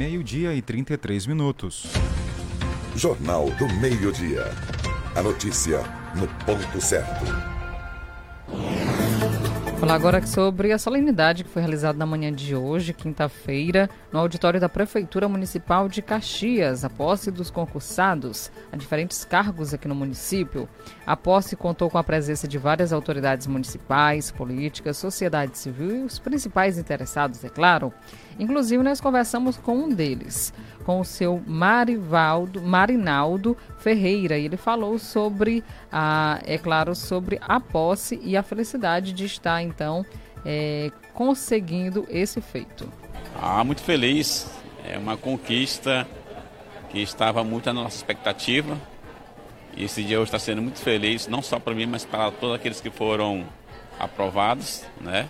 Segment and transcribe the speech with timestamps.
[0.00, 1.92] Meio-dia e 33 minutos.
[2.96, 4.46] Jornal do Meio-Dia.
[5.14, 5.82] A notícia
[6.14, 7.49] no ponto certo.
[9.80, 14.60] Falar agora sobre a solenidade que foi realizada na manhã de hoje, quinta-feira, no auditório
[14.60, 20.68] da Prefeitura Municipal de Caxias, a posse dos concursados a diferentes cargos aqui no município.
[21.06, 26.18] A posse contou com a presença de várias autoridades municipais, políticas, sociedade civil e os
[26.18, 27.90] principais interessados, é claro.
[28.38, 30.52] Inclusive, nós conversamos com um deles,
[30.84, 37.60] com o seu Marivaldo, Marinaldo Ferreira, e ele falou sobre, a, é claro, sobre a
[37.60, 40.04] posse e a felicidade de estar, então,
[40.44, 42.90] é, conseguindo esse feito.
[43.40, 44.50] Ah, muito feliz.
[44.84, 46.06] É uma conquista
[46.90, 48.76] que estava muito na nossa expectativa.
[49.76, 52.56] E esse dia hoje está sendo muito feliz, não só para mim, mas para todos
[52.56, 53.46] aqueles que foram
[53.98, 55.28] aprovados, né?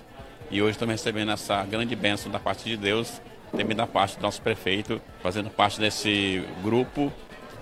[0.50, 3.20] E hoje estamos recebendo essa grande bênção da parte de Deus,
[3.56, 7.12] também da parte do nosso prefeito, fazendo parte desse grupo,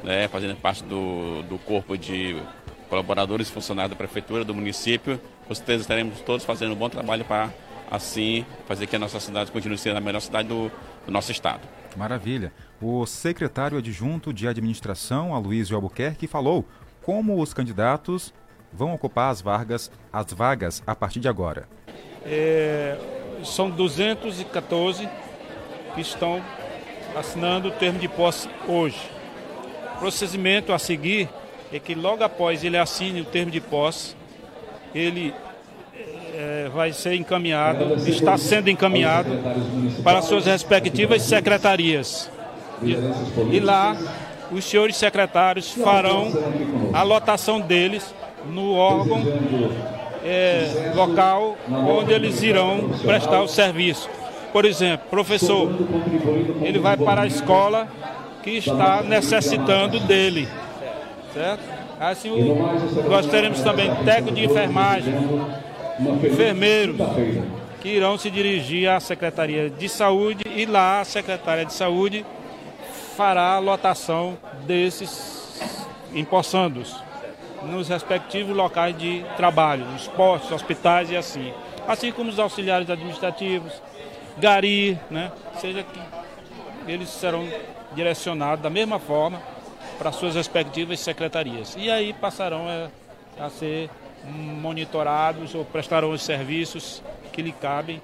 [0.03, 2.41] né, fazendo parte do, do corpo de
[2.89, 5.21] colaboradores e funcionários da prefeitura, do município.
[5.49, 7.51] Com certeza estaremos todos fazendo um bom trabalho para,
[7.91, 10.71] assim, fazer que a nossa cidade continue sendo a melhor cidade do,
[11.07, 11.63] do nosso estado.
[11.97, 12.53] Maravilha.
[12.81, 16.67] O secretário adjunto de administração, Aloysio Albuquerque, falou
[17.03, 18.35] como os candidatos
[18.71, 21.67] vão ocupar as vagas, as vagas a partir de agora.
[22.27, 22.99] É,
[23.43, 25.09] são 214
[25.95, 26.43] que estão
[27.17, 29.01] assinando o termo de posse hoje.
[29.97, 31.29] O procedimento a seguir
[31.73, 34.15] é que logo após ele assine o termo de posse,
[34.94, 35.34] ele
[36.34, 39.31] é, vai ser encaminhado, está sendo encaminhado
[40.03, 42.31] para suas respectivas secretarias.
[42.83, 42.97] E,
[43.56, 43.97] e lá
[44.50, 46.33] os senhores secretários farão
[46.92, 48.14] a lotação deles
[48.47, 49.20] no órgão
[50.25, 54.09] é, local onde eles irão prestar o serviço.
[54.53, 55.70] Por exemplo, professor,
[56.62, 57.89] ele vai para a escola
[58.42, 60.48] que está necessitando dele,
[61.34, 61.78] certo?
[62.00, 65.14] Assim, o, nós teremos também técnico de enfermagem,
[66.25, 66.97] enfermeiros,
[67.81, 72.25] que irão se dirigir à Secretaria de Saúde e lá a Secretaria de Saúde
[73.16, 75.60] fará a lotação desses
[76.14, 76.94] empossandos
[77.64, 81.53] nos respectivos locais de trabalho, nos postos, hospitais e assim.
[81.88, 83.72] Assim como os auxiliares administrativos,
[84.36, 85.32] gari, né?
[85.60, 86.00] seja que
[86.86, 87.48] eles serão
[87.94, 89.41] direcionados da mesma forma
[89.98, 91.75] para suas respectivas secretarias.
[91.76, 93.91] E aí passarão a, a ser
[94.25, 98.00] monitorados ou prestarão os serviços que lhe cabem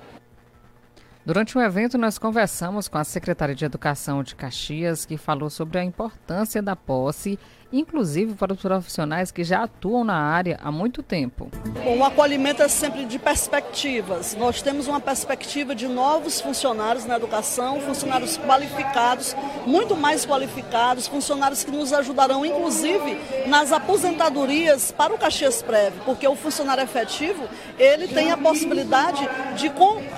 [1.27, 5.79] Durante o evento, nós conversamos com a secretária de Educação de Caxias, que falou sobre
[5.79, 7.39] a importância da posse
[7.79, 11.51] inclusive para os profissionais que já atuam na área há muito tempo.
[11.85, 14.37] O acolhimento é sempre de perspectivas.
[14.37, 19.35] Nós temos uma perspectiva de novos funcionários na educação, funcionários qualificados,
[19.67, 23.19] muito mais qualificados, funcionários que nos ajudarão, inclusive,
[23.49, 27.43] nas aposentadorias para o Caxias Prévio, porque o funcionário efetivo,
[27.77, 29.73] ele tem a possibilidade de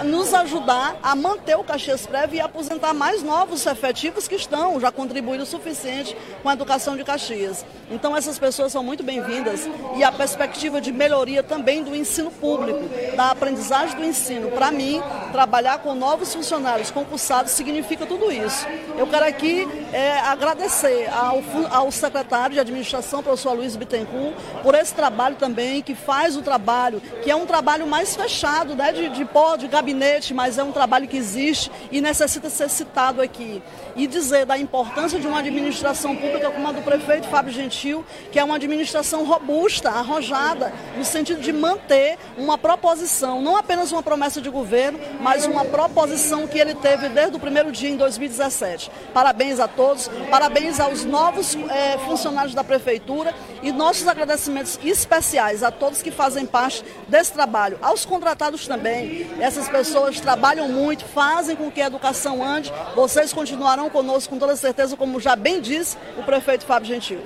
[0.04, 4.92] nos ajudar a manter o Caxias Prévio e aposentar mais novos efetivos que estão já
[4.92, 7.45] contribuindo o suficiente com a educação de Caxias
[7.90, 12.80] Então essas pessoas são muito bem-vindas e a perspectiva de melhoria também do ensino público,
[13.16, 14.50] da aprendizagem do ensino.
[14.50, 15.00] Para mim,
[15.36, 18.66] trabalhar com novos funcionários concursados significa tudo isso.
[18.96, 24.94] Eu quero aqui é, agradecer ao, ao secretário de administração, professor Luiz Bittencourt, por esse
[24.94, 29.26] trabalho também, que faz o trabalho, que é um trabalho mais fechado, né, de, de
[29.26, 33.62] pó, de gabinete, mas é um trabalho que existe e necessita ser citado aqui.
[33.94, 38.38] E dizer da importância de uma administração pública como a do prefeito Fábio Gentil, que
[38.38, 44.40] é uma administração robusta, arrojada, no sentido de manter uma proposição, não apenas uma promessa
[44.40, 48.88] de governo, mas uma proposição que ele teve desde o primeiro dia em 2017.
[49.12, 55.72] Parabéns a todos, parabéns aos novos é, funcionários da prefeitura e nossos agradecimentos especiais a
[55.72, 59.28] todos que fazem parte desse trabalho, aos contratados também.
[59.40, 62.72] Essas pessoas trabalham muito, fazem com que a educação ande.
[62.94, 67.20] Vocês continuarão conosco com toda certeza, como já bem disse o prefeito Fábio Gentil.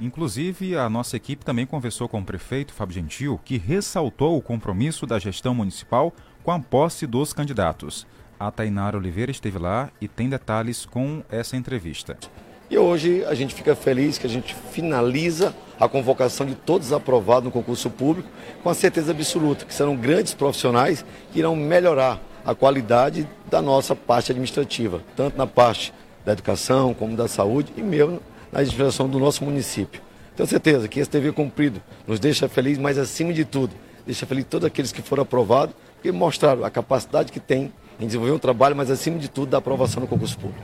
[0.00, 5.06] Inclusive, a nossa equipe também conversou com o prefeito Fábio Gentil, que ressaltou o compromisso
[5.06, 6.12] da gestão municipal
[6.42, 8.06] com a posse dos candidatos.
[8.38, 12.16] A Tainara Oliveira esteve lá e tem detalhes com essa entrevista.
[12.70, 17.44] E hoje a gente fica feliz que a gente finaliza a convocação de todos aprovados
[17.44, 18.28] no concurso público
[18.62, 23.94] com a certeza absoluta que serão grandes profissionais que irão melhorar a qualidade da nossa
[23.96, 25.92] parte administrativa, tanto na parte
[26.24, 28.20] da educação como da saúde e mesmo
[28.52, 30.00] na administração do nosso município.
[30.36, 33.74] Tenho certeza que esse dever cumprido nos deixa feliz, mas acima de tudo,
[34.06, 38.32] deixa feliz todos aqueles que foram aprovados, que mostraram a capacidade que têm em desenvolver
[38.32, 40.58] um trabalho, mas acima de tudo da aprovação no concurso público.